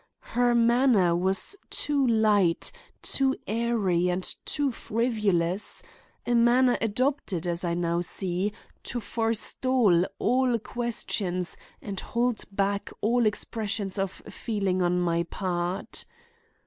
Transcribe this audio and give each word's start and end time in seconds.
Her 0.33 0.55
manner 0.55 1.15
was 1.15 1.55
too 1.69 2.07
light, 2.07 2.71
too 3.03 3.35
airy 3.45 4.09
and 4.09 4.23
too 4.45 4.71
frivolous—a 4.71 6.33
manner 6.33 6.75
adopted, 6.81 7.45
as 7.45 7.63
I 7.63 7.75
now 7.75 8.01
see, 8.01 8.51
to 8.85 8.99
forestall 8.99 10.05
all 10.17 10.57
questions 10.57 11.55
and 11.83 11.99
hold 11.99 12.43
back 12.51 12.91
all 13.01 13.27
expressions 13.27 13.99
of 13.99 14.09
feeling 14.27 14.81
on 14.81 14.99
my 14.99 15.21
part. 15.21 16.05